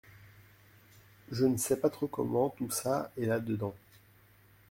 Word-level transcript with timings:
Je 1.31 1.45
ne 1.45 1.57
sais 1.57 1.79
pas 1.79 1.91
trop 1.91 2.07
comment 2.07 2.49
tout 2.49 2.71
ça 2.71 3.11
est 3.21 3.27
là 3.27 3.39
dedans? 3.39 3.75